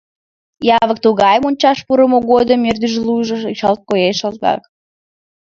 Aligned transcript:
Явык 0.81 0.97
тугай— 1.05 1.35
мончаш 1.43 1.79
пурымо 1.87 2.19
годым 2.31 2.61
ӧрдыжлужо 2.69 3.35
шалт 3.59 3.81
коеш, 3.89 4.17
калтак! 4.23 4.61